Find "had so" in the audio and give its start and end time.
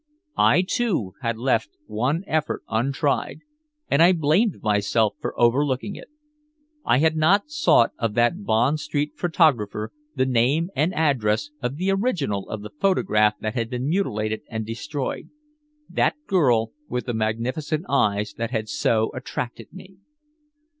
18.49-19.11